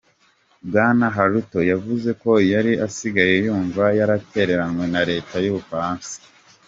Bwana 0.67 1.05
Hulot 1.15 1.51
yavuze 1.71 2.09
ko 2.21 2.31
yari 2.53 2.71
asigaye 2.87 3.33
yumva 3.45 3.83
“yaratereranwe” 3.99 4.83
na 4.93 5.01
leta 5.09 5.35
y’Ubufaransa. 5.45 6.13